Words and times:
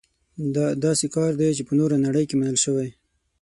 دا 0.55 0.65
داسې 0.85 1.05
کار 1.15 1.31
دی 1.39 1.49
چې 1.57 1.63
په 1.67 1.73
نوره 1.79 1.95
نړۍ 2.05 2.25
کې 2.29 2.35
منل 2.39 2.57
شوی. 2.65 2.89